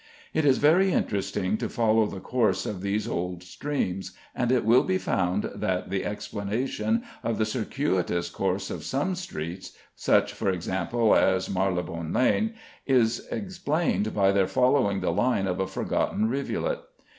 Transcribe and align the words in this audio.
It 0.33 0.45
is 0.45 0.57
very 0.57 0.91
interesting 0.91 1.57
to 1.57 1.69
follow 1.69 2.07
the 2.07 2.19
course 2.19 2.65
of 2.65 2.81
these 2.81 3.07
old 3.07 3.43
streams, 3.43 4.13
and 4.33 4.51
it 4.51 4.65
will 4.65 4.81
be 4.81 4.97
found 4.97 5.51
that 5.53 5.91
the 5.91 6.03
explanation 6.03 7.03
of 7.21 7.37
the 7.37 7.45
circuitous 7.45 8.27
course 8.31 8.71
of 8.71 8.83
some 8.83 9.13
streets 9.13 9.77
(such, 9.95 10.33
for 10.33 10.49
example, 10.49 11.15
as 11.15 11.51
Marylebone 11.51 12.11
Lane), 12.13 12.55
is 12.87 13.27
explained 13.29 14.11
by 14.15 14.31
their 14.31 14.47
following 14.47 15.01
the 15.01 15.11
line 15.11 15.45
of 15.45 15.59
a 15.59 15.67
forgotten 15.67 16.27
rivulet. 16.27 16.79